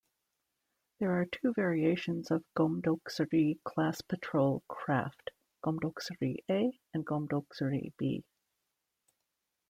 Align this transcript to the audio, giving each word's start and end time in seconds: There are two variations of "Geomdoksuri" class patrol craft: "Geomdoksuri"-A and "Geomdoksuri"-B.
There 0.97 1.11
are 1.21 1.25
two 1.27 1.53
variations 1.53 2.31
of 2.31 2.43
"Geomdoksuri" 2.57 3.59
class 3.63 4.01
patrol 4.01 4.63
craft: 4.67 5.29
"Geomdoksuri"-A 5.63 6.71
and 6.95 7.05
"Geomdoksuri"-B. 7.05 8.23